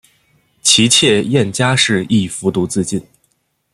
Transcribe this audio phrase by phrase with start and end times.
[0.63, 3.05] 其妾燕佳氏亦服毒自尽。